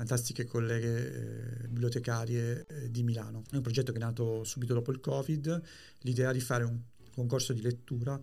[0.01, 3.43] fantastiche colleghe eh, bibliotecarie eh, di Milano.
[3.51, 5.63] È un progetto che è nato subito dopo il Covid,
[6.01, 6.81] l'idea di fare un
[7.13, 8.19] concorso di lettura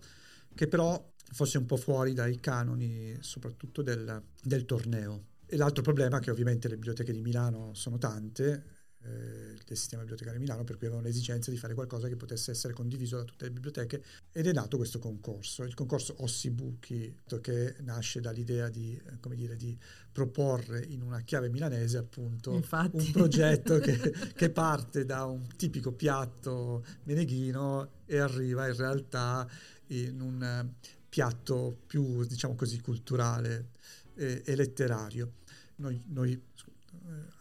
[0.54, 5.26] che però fosse un po' fuori dai canoni, soprattutto del, del torneo.
[5.46, 8.64] E l'altro problema è che ovviamente le biblioteche di Milano sono tante,
[9.04, 12.50] eh, del sistema bibliotecario di Milano, per cui avevano l'esigenza di fare qualcosa che potesse
[12.50, 17.76] essere condiviso da tutte le biblioteche ed è nato questo concorso, il concorso Ossibuchi, che
[17.80, 19.78] nasce dall'idea di, eh, dire, di
[20.10, 22.96] proporre in una chiave milanese appunto Infatti.
[22.96, 23.96] un progetto che,
[24.34, 29.48] che, parte da un tipico piatto meneghino e arriva in realtà
[29.88, 33.68] in un eh, piatto più, diciamo così, culturale
[34.14, 35.34] e, e letterario.
[35.76, 36.40] Noi, noi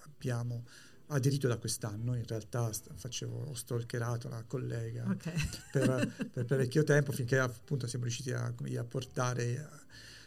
[0.04, 0.64] abbiamo
[1.08, 5.34] aderito da quest'anno, in realtà facevo, ho stalkerato la collega okay.
[5.72, 9.86] per, per, parecchio tempo finché appunto siamo riusciti a, a portare a,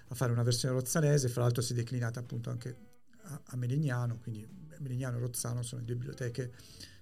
[0.08, 2.76] a, fare una versione rozzanese, fra l'altro si è declinata appunto anche
[3.22, 4.46] a, a Melegnano, quindi
[4.78, 6.52] Melegnano e Rozzano sono due biblioteche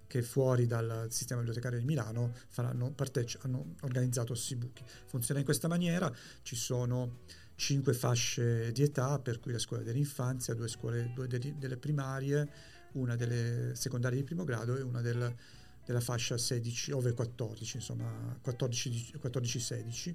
[0.08, 4.82] che fuori dal sistema bibliotecario di Milano faranno, parteci- hanno organizzato Sibuchi.
[5.04, 6.10] Funziona in questa maniera,
[6.42, 7.18] ci sono
[7.54, 12.48] cinque fasce di età, per cui la scuola dell'infanzia, due scuole due delle primarie,
[12.92, 15.34] una delle secondarie di primo grado e una del,
[15.84, 20.14] della fascia 16 ove 14, insomma 14-16.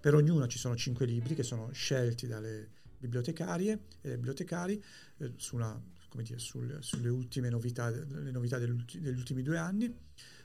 [0.00, 4.82] Per ognuna ci sono cinque libri che sono scelti dalle bibliotecarie e dai bibliotecari
[5.18, 5.80] eh, sulla,
[6.14, 9.94] dire, sul, sulle ultime novità, novità degli ultimi due anni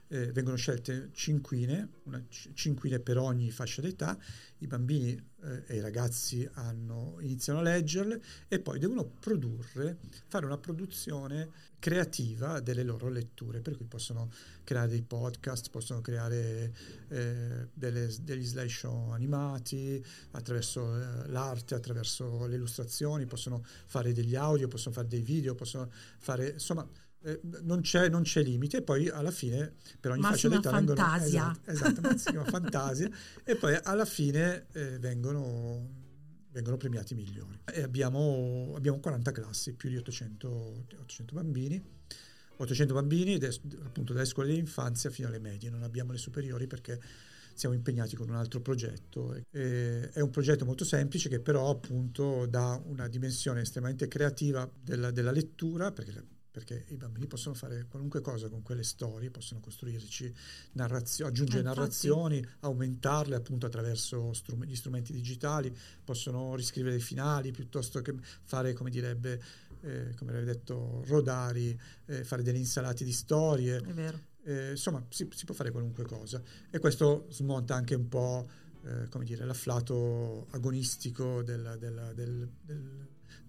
[0.10, 4.18] eh, vengono scelte cinquine, una cinquine per ogni fascia d'età,
[4.60, 5.12] i bambini
[5.44, 11.50] eh, e i ragazzi hanno, iniziano a leggerle e poi devono produrre, fare una produzione
[11.78, 14.32] creativa delle loro letture, per cui possono
[14.64, 16.74] creare dei podcast, possono creare
[17.10, 24.68] eh, delle, degli slideshow animati attraverso eh, l'arte, attraverso le illustrazioni, possono fare degli audio,
[24.68, 26.88] possono fare dei video, possono fare insomma
[27.22, 31.42] eh, non, c'è, non, c'è, limite, poi alla fine per ogni massima fascia d'età fantasia.
[31.42, 33.10] vengono esatto, esatto massima fantasia
[33.44, 35.88] e poi alla fine eh, vengono,
[36.52, 37.60] vengono, premiati i migliori.
[37.74, 41.98] E abbiamo, abbiamo 40 classi, più di 800, 800 bambini.
[42.56, 43.40] 800 bambini
[43.86, 47.00] appunto dalle scuole dell'infanzia fino alle medie, non abbiamo le superiori perché
[47.54, 49.34] siamo impegnati con un altro progetto.
[49.52, 55.12] E è un progetto molto semplice che però appunto dà una dimensione estremamente creativa della,
[55.12, 60.34] della lettura, perché perché i bambini possono fare qualunque cosa con quelle storie, possono costruirci
[60.74, 67.52] narrazioni, aggiungere eh, narrazioni, aumentarle appunto attraverso strum- gli strumenti digitali, possono riscrivere i finali
[67.52, 69.42] piuttosto che fare, come direbbe,
[69.82, 73.78] eh, come avevi detto, rodari, eh, fare delle insalate di storie.
[73.78, 74.28] È vero.
[74.44, 78.48] Eh, insomma, si, si, può fare qualunque cosa e questo smonta anche un po'
[78.84, 83.08] eh, come dire, l'afflato agonistico del, del, del, del,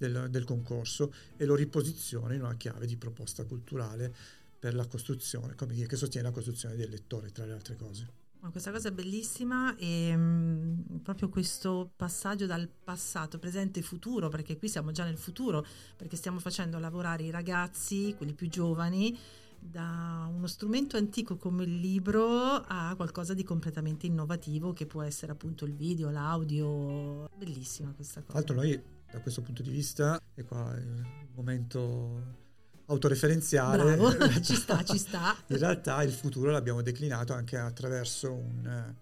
[0.08, 4.12] del concorso e lo riposiziona in una chiave di proposta culturale
[4.58, 8.18] per la costruzione, come dire, che sostiene la costruzione del lettore, tra le altre cose.
[8.50, 14.28] Questa cosa è bellissima e mh, mm, proprio questo passaggio dal passato, presente e futuro,
[14.28, 15.64] perché qui siamo già nel futuro,
[15.96, 19.16] perché stiamo facendo lavorare i ragazzi, quelli più giovani,
[19.58, 25.32] da uno strumento antico come il libro a qualcosa di completamente innovativo che può essere
[25.32, 27.28] appunto il video, l'audio.
[27.36, 28.42] Bellissima questa cosa.
[28.42, 32.38] Tra l'altro noi da questo punto di vista, e qua il momento
[32.86, 33.96] autoreferenziale.
[33.96, 35.36] Bravo, ci sta, ci sta.
[35.48, 38.94] In realtà il futuro l'abbiamo declinato anche attraverso un,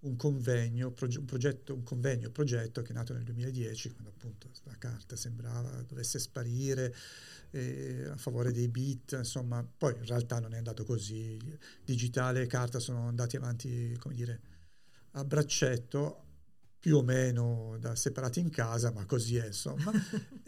[0.00, 4.76] un convegno, un, progetto, un convegno progetto che è nato nel 2010, quando appunto la
[4.78, 6.94] carta sembrava dovesse sparire
[7.50, 11.38] eh, a favore dei bit, insomma, poi in realtà non è andato così.
[11.84, 14.40] Digitale e carta sono andati avanti, come dire,
[15.12, 16.24] a braccetto
[16.80, 19.90] più o meno da separati in casa, ma così è insomma.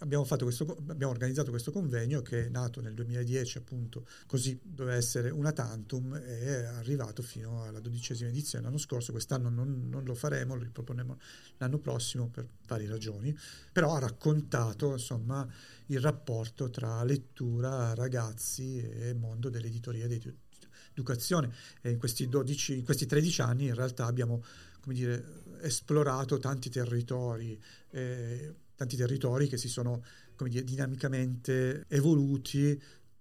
[0.00, 5.30] abbiamo, questo, abbiamo, organizzato questo convegno che è nato nel 2010 appunto, così doveva essere
[5.30, 10.14] una tantum e è arrivato fino alla dodicesima edizione l'anno scorso, quest'anno non, non lo
[10.14, 11.18] faremo, lo riproporremo
[11.58, 13.36] l'anno prossimo per varie ragioni,
[13.72, 15.46] però ha raccontato insomma
[15.86, 22.84] il rapporto tra lettura, ragazzi e mondo dell'editoria e dell'educazione e in questi, 12, in
[22.84, 24.42] questi 13 anni in realtà abbiamo
[24.84, 25.24] come dire,
[25.64, 30.04] esplorato tanti territori, eh, tanti territori che si sono
[30.36, 32.80] come dire, dinamicamente evoluti,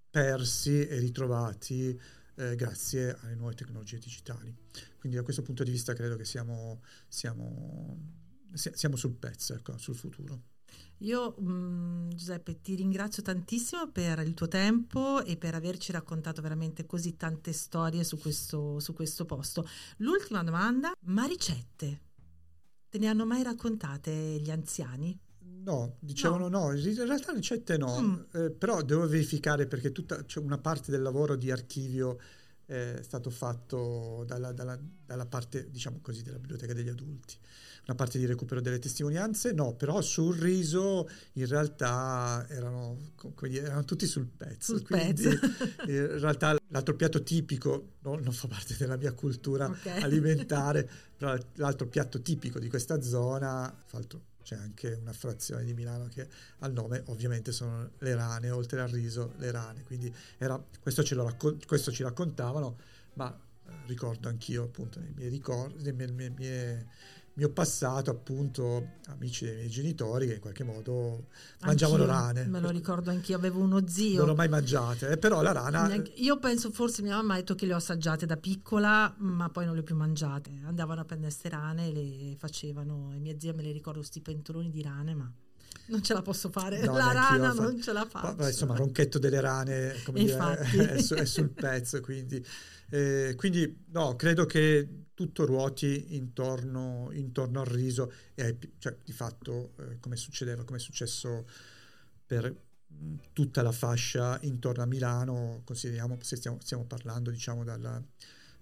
[0.09, 1.99] persi e ritrovati
[2.35, 4.53] eh, grazie alle nuove tecnologie digitali.
[4.99, 7.97] Quindi da questo punto di vista credo che siamo, siamo,
[8.53, 10.51] siamo sul pezzo, ecco, sul futuro.
[10.99, 16.41] Io mh, mm, Giuseppe ti ringrazio tantissimo per il tuo tempo e per averci raccontato
[16.41, 19.67] veramente così tante storie su questo, su questo posto.
[19.97, 22.11] L'ultima domanda, ma ricette?
[22.93, 25.17] Te ne hanno mai raccontate gli anziani?
[25.63, 26.77] No, dicevano no, no.
[26.77, 28.13] in realtà ricette no, mm.
[28.33, 32.19] eh, però devo verificare perché tutta, cioè una parte del lavoro di archivio
[32.63, 37.35] è stato fatto dalla, dalla, dalla parte, diciamo così, della biblioteca degli adulti
[37.85, 42.97] una parte di recupero delle testimonianze, no, però sul riso in realtà erano,
[43.41, 44.77] dire, erano tutti sul pezzo.
[44.77, 45.45] Sul quindi, pezzo.
[45.91, 49.99] in realtà l'altro piatto tipico, no, non fa parte della mia cultura okay.
[50.03, 55.73] alimentare, però l'altro piatto tipico di questa zona, tra l'altro c'è anche una frazione di
[55.73, 56.27] Milano che
[56.59, 61.59] al nome ovviamente sono le rane, oltre al riso le rane, quindi era, questo, raccon-
[61.65, 62.77] questo, ci raccontavano,
[63.13, 63.33] ma
[63.65, 66.87] eh, ricordo anch'io appunto nei miei ricordi, nelle mie, mie
[67.35, 71.27] mio passato appunto amici dei miei genitori che in qualche modo
[71.61, 72.45] mangiavano anch'io, rane.
[72.45, 74.19] me lo ricordo anch'io avevo uno zio.
[74.19, 77.55] Non l'ho mai mangiate eh, però la rana io penso forse mia mamma ha detto
[77.55, 80.51] che le ho assaggiate da piccola ma poi non le ho più mangiate.
[80.65, 84.21] Andavano a prendere queste rane e le facevano e mia zia me le ricordo questi
[84.21, 85.31] pentoloni di rane ma
[85.85, 87.63] non ce la posso fare, no, la rana fa...
[87.63, 88.35] non ce la faccio.
[88.37, 90.59] Ma, insomma, ronchetto delle rane dire,
[90.93, 92.43] è, su, è, sul pezzo, quindi,
[92.93, 99.73] eh, quindi no, credo che tutto ruoti intorno, intorno al riso e cioè, di fatto
[99.79, 101.47] eh, come succedeva, come è successo
[102.23, 102.55] per
[103.33, 107.99] tutta la fascia intorno a Milano, consideriamo se stiamo, stiamo parlando diciamo dalla,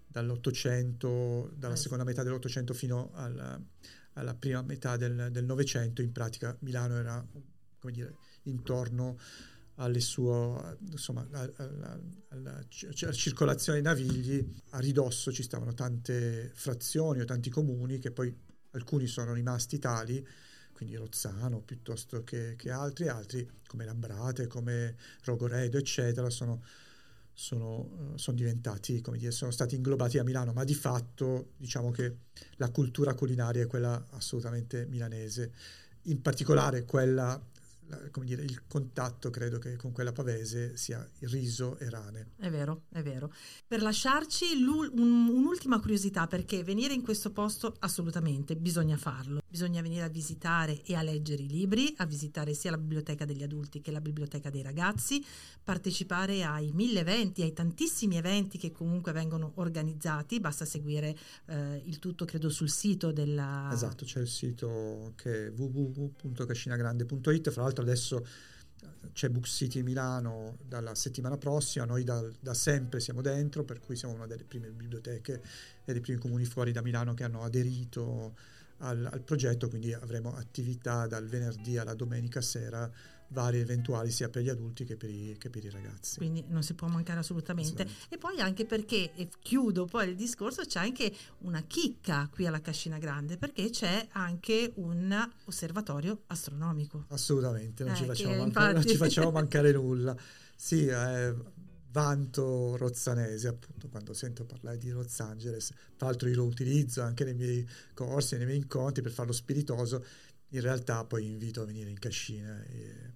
[0.08, 1.78] dall'Ottocento, dalla eh.
[1.78, 3.62] seconda metà dell'Ottocento fino alla,
[4.14, 7.28] alla prima metà del Novecento, in pratica Milano era
[7.80, 9.18] come dire, intorno
[10.00, 17.26] sue, insomma, alla, alla, alla, circolazione dei navigli, a ridosso ci stavano tante frazioni o
[17.26, 18.36] tanti comuni che poi
[18.72, 20.26] alcuni sono rimasti tali,
[20.74, 26.64] quindi Rozzano piuttosto che, che altri, altri come Lambrate, come Rogoredo, eccetera, sono,
[27.34, 32.18] sono, sono diventati, come dire, sono stati inglobati a Milano, ma di fatto diciamo che
[32.56, 35.54] la cultura culinaria è quella assolutamente milanese,
[36.04, 37.40] in particolare quella
[38.12, 42.32] come dire, il contatto credo che con quella pavese sia riso e rane.
[42.38, 43.32] È vero, è vero.
[43.68, 49.42] Per lasciarci un, un'ultima curiosità, perché venire in questo posto assolutamente bisogna farlo.
[49.48, 53.44] Bisogna venire a visitare e a leggere i libri, a visitare sia la biblioteca degli
[53.44, 55.24] adulti che la biblioteca dei ragazzi,
[55.64, 61.18] partecipare ai mille eventi, ai tantissimi eventi che comunque vengono organizzati, basta seguire
[61.48, 63.70] eh, il tutto credo sul sito della...
[63.72, 68.26] Esatto, c'è il sito che è www.cascinagrande.it, fra l'altro adesso
[69.14, 73.96] c'è Book City Milano dalla settimana prossima, noi da, da, sempre siamo dentro, per cui
[73.96, 75.42] siamo una delle prime biblioteche
[75.84, 78.36] e dei primi comuni fuori da Milano che hanno aderito
[78.80, 82.90] al, al progetto, quindi avremo attività dal venerdì alla domenica sera
[83.32, 86.18] varie eventuali sia per gli adulti che per i, che per i ragazzi.
[86.18, 87.84] Quindi non si può mancare assolutamente.
[87.84, 88.14] assolutamente.
[88.14, 92.62] E poi anche perché, e chiudo poi il discorso, c'è anche una chicca qui alla
[92.62, 97.06] Cascina Grande, perché c'è anche un osservatorio astronomico.
[97.10, 98.74] Assolutamente, non, eh, ci, facciamo mancare, infatti...
[98.74, 100.16] non ci facciamo mancare nulla.
[100.56, 101.36] Sì, eh,
[101.92, 107.24] vanto rozzanese, appunto, quando sento parlare di Los Angeles, tra l'altro io lo utilizzo anche
[107.24, 110.04] nei miei corsi, nei miei incontri per farlo spiritoso,
[110.54, 113.14] in realtà poi invito a venire in cascina e,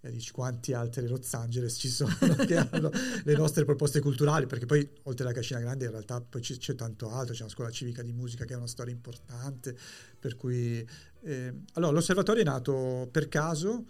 [0.00, 2.14] e dici quanti altri Los Angeles ci sono
[2.46, 2.90] che hanno
[3.24, 6.74] le nostre proposte culturali, perché poi oltre alla cascina grande in realtà poi c'è, c'è
[6.74, 9.76] tanto altro, c'è una scuola civica di musica che è una storia importante,
[10.18, 10.86] per cui...
[11.22, 13.84] Eh, allora, l'osservatorio è nato per caso,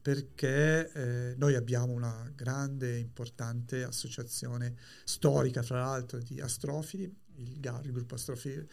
[0.00, 7.60] perché eh, noi abbiamo una grande e importante associazione storica, fra l'altro, di astrofili, il
[7.60, 8.66] GAR, il gruppo astrofili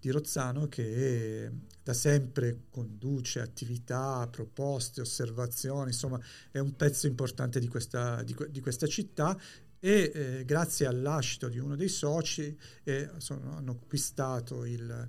[0.00, 1.50] di Rozzano, che
[1.82, 6.18] da sempre conduce attività, proposte, osservazioni, insomma
[6.50, 9.38] è un pezzo importante di questa, di, di questa città
[9.78, 15.08] e eh, grazie all'ascito di uno dei soci eh, sono, hanno acquistato il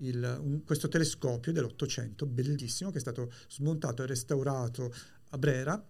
[0.00, 4.92] il, un, questo telescopio dell'Ottocento, bellissimo, che è stato smontato e restaurato
[5.30, 5.82] a Brera.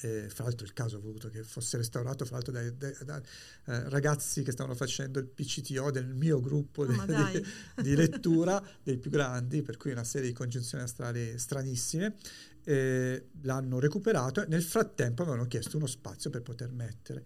[0.00, 3.22] Eh, fra l'altro il caso ha voluto che fosse restaurato fra l'altro dai, dai, dai
[3.66, 7.46] eh, ragazzi che stavano facendo il PCTO del mio gruppo oh, di, di,
[7.80, 12.16] di, lettura dei più grandi per cui una serie di congiunzioni astrali stranissime
[12.64, 17.24] eh, l'hanno recuperato e nel frattempo avevano chiesto uno spazio per poter mettere.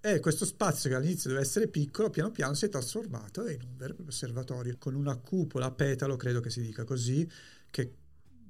[0.00, 3.76] E questo spazio che all'inizio doveva essere piccolo, piano piano si è trasformato in un
[3.76, 7.28] vero e proprio osservatorio con una cupola a petalo, credo che si dica così,
[7.70, 7.92] che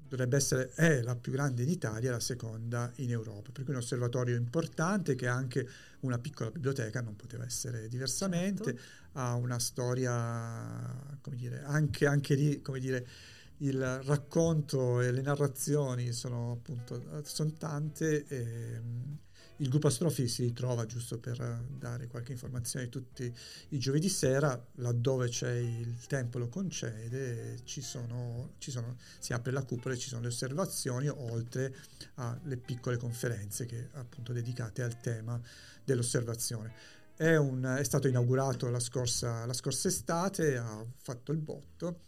[0.09, 3.51] dovrebbe essere è la più grande in Italia la seconda in Europa.
[3.53, 5.69] Per cui un osservatorio importante che ha anche
[6.01, 8.83] una piccola biblioteca, non poteva essere diversamente, certo.
[9.13, 13.07] ha una storia, come dire, anche, anche lì, come dire,
[13.59, 18.81] il racconto e le narrazioni sono appunto sono tante e,
[19.59, 21.39] il gruppo Astrofi si ritrova, giusto per
[21.79, 23.33] dare qualche informazione, tutti
[23.71, 29.53] i giovedì sera, laddove c'è il tempo lo concede, ci sono, ci sono, si apre
[29.53, 31.75] la cupola e ci sono le osservazioni, oltre
[32.15, 35.41] alle piccole conferenze che appunto dedicate al tema
[35.85, 36.95] dell'osservazione.
[37.17, 42.01] È, un, è stato inaugurato la scorsa, la scorsa, estate, ha fatto il botto.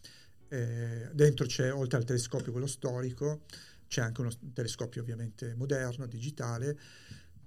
[0.48, 3.44] Eh, dentro c'è, oltre al telescopio, quello storico,
[3.88, 6.78] c'è anche uno telescopio ovviamente moderno, digitale,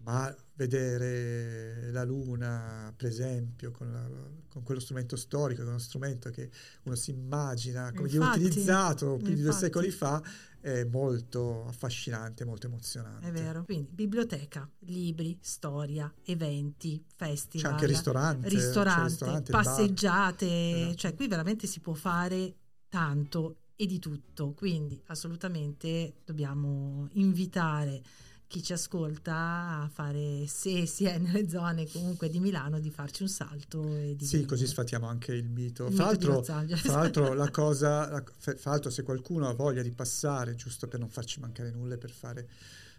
[0.03, 4.07] ma vedere la Luna, per esempio, con, la,
[4.47, 6.49] con, quello strumento storico, con uno strumento che
[6.83, 10.21] uno si immagina come dire, utilizzato più di due secoli fa,
[10.59, 13.27] è molto affascinante, molto emozionante.
[13.27, 13.63] È vero.
[13.63, 17.65] Quindi biblioteca, libri, storia, eventi, festival.
[17.65, 18.49] C'è anche ristorante.
[18.49, 20.95] Ristorante, ristorante passeggiate, esatto.
[20.95, 22.55] cioè qui veramente si può fare
[22.87, 28.03] tanto e di tutto, quindi assolutamente dobbiamo invitare
[28.51, 33.21] chi ci ascolta a fare, se si è nelle zone comunque di Milano, di farci
[33.21, 33.81] un salto.
[33.95, 34.49] E di sì, venire.
[34.49, 35.87] così sfatiamo anche il mito.
[35.87, 39.81] Il fra, mito l'altro, fra l'altro, la cosa, la, fra l'altro, se qualcuno ha voglia
[39.81, 42.49] di passare, giusto per non farci mancare nulla, per fare,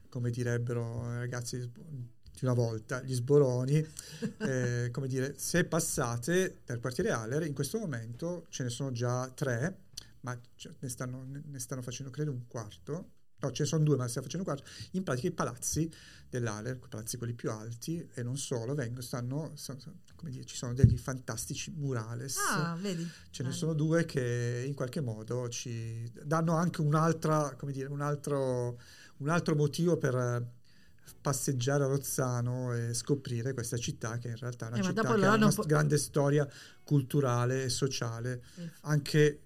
[0.08, 3.76] come direbbero i ragazzi di una volta, gli sboroni,
[4.40, 9.28] eh, come dire, se passate per quartiere Aller, in questo momento ce ne sono già
[9.28, 9.80] tre,
[10.20, 10.34] ma
[10.78, 13.10] ne stanno, ne stanno facendo credo un quarto
[13.42, 15.90] no, ce ne sono due, ma stiamo facendo quattro, in pratica i palazzi
[16.28, 19.80] dell'Aler, i palazzi quelli più alti, e non solo, vengono, stanno, stanno
[20.16, 22.36] come dire, ci sono degli fantastici murales.
[22.48, 23.06] Ah, vedi.
[23.30, 23.52] Ce ne ah.
[23.52, 28.80] sono due che in qualche modo ci danno anche un'altra, come dire, un altro,
[29.18, 30.60] un altro motivo per
[31.20, 35.24] passeggiare a Rozzano e scoprire questa città che in realtà è una eh, città che
[35.26, 36.48] ha una po- grande storia
[36.82, 38.70] culturale e sociale, eh.
[38.82, 39.40] anche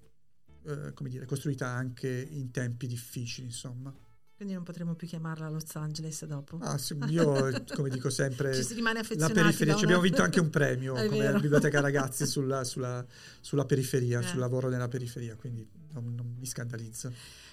[0.67, 3.95] eh, come dire, costruita anche in tempi difficili, insomma.
[4.37, 6.59] Quindi non potremo più chiamarla Los Angeles dopo.
[6.61, 9.75] Ah, sì, io, come dico sempre, Ci si rimane la periferia.
[9.75, 11.41] Ci abbiamo vinto anche un premio come vero.
[11.41, 13.05] Biblioteca Ragazzi sulla, sulla,
[13.41, 14.23] sulla periferia, eh.
[14.27, 17.13] sul lavoro nella periferia, quindi non, non mi scandalizzo.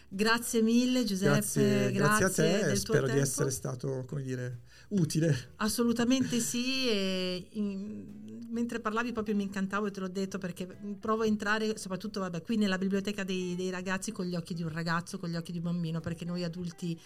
[0.09, 4.59] Grazie mille Giuseppe, grazie, grazie, grazie a te, spero di essere stato, come dire,
[4.89, 5.53] utile.
[5.55, 8.22] Assolutamente sì, in,
[8.53, 10.65] mentre parlavi proprio mi incantavo e te l'ho detto perché
[10.99, 14.63] provo a entrare soprattutto vabbè, qui nella biblioteca dei, dei ragazzi con gli occhi di
[14.63, 16.99] un ragazzo, con gli occhi di un bambino, perché noi adulti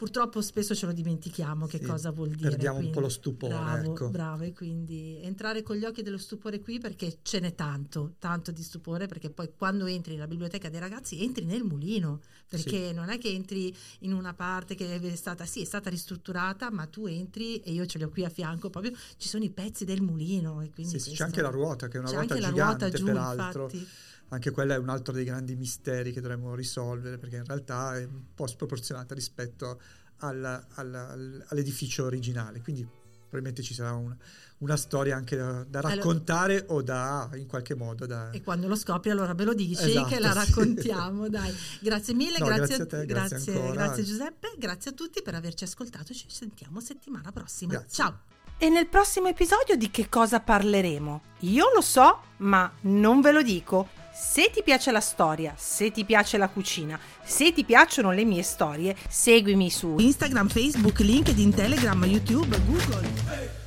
[0.00, 2.48] purtroppo spesso ce lo dimentichiamo che Sì, cosa vuol dire.
[2.48, 4.08] perdiamo un quindi- po' lo stupore, Bravo, ecco.
[4.08, 8.50] bravo, e quindi entrare con gli occhi dello stupore qui perché ce n'è tanto, tanto
[8.50, 13.10] di stupore, perché poi quando entri nella biblioteca dei ragazzi entri nel mulino, perché non
[13.10, 17.04] è che entri in una parte che è stata, sì, è stata ristrutturata, ma tu
[17.04, 20.00] entri e io ce li ho qui a fianco proprio, ci sono i pezzi del
[20.00, 20.62] mulino.
[20.62, 22.88] E quindi Sì, sì, c'è questo- anche la ruota, che è una ruota gigante, ruota
[22.90, 23.64] giù, peraltro.
[23.64, 23.86] infatti.
[24.32, 28.04] Anche quello è un altro dei grandi misteri che dovremmo risolvere, perché in realtà è
[28.04, 29.80] un po' sproporzionata rispetto
[30.18, 32.60] al- al- al- all'edificio originale.
[32.60, 32.86] Quindi
[33.30, 34.16] probabilmente ci sarà una,
[34.58, 38.30] una storia anche da, da Allora- raccontare o da, in qualche modo, da...
[38.30, 40.34] E quando lo scopri allora me lo dici Esatto, che la sì.
[40.46, 41.52] raccontiamo, dai.
[41.80, 45.34] Grazie mille, No, grazie, grazie a te, grazie grazie, grazie Giuseppe, grazie a tutti per
[45.36, 47.72] averci ascoltato, ci sentiamo settimana prossima.
[47.72, 47.88] Grazie.
[47.90, 48.20] Ciao!
[48.58, 51.22] E nel prossimo episodio di che cosa parleremo?
[51.40, 53.88] Io lo so, ma non ve lo dico.
[54.22, 58.42] Se ti piace la storia, se ti piace la cucina, se ti piacciono le mie
[58.42, 63.59] storie, seguimi su Instagram, Facebook, LinkedIn, Telegram, YouTube, Google.